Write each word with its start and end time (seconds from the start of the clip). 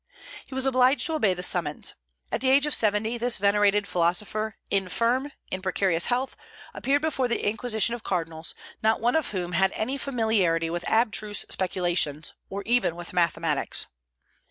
He 0.47 0.55
was 0.55 0.65
obliged 0.65 1.05
to 1.05 1.13
obey 1.13 1.35
the 1.35 1.43
summons. 1.43 1.93
At 2.31 2.41
the 2.41 2.49
age 2.49 2.65
of 2.65 2.73
seventy 2.73 3.19
this 3.19 3.37
venerated 3.37 3.87
philosopher, 3.87 4.55
infirm, 4.71 5.31
in 5.51 5.61
precarious 5.61 6.07
health, 6.07 6.35
appeared 6.73 7.03
before 7.03 7.27
the 7.27 7.47
Inquisition 7.47 7.93
of 7.93 8.01
cardinals, 8.01 8.55
not 8.81 8.99
one 8.99 9.15
of 9.15 9.27
whom 9.27 9.51
had 9.51 9.71
any 9.73 9.99
familiarity 9.99 10.71
with 10.71 10.89
abstruse 10.89 11.45
speculations, 11.51 12.33
or 12.49 12.63
even 12.65 12.95
with 12.95 13.13
mathematics. 13.13 13.85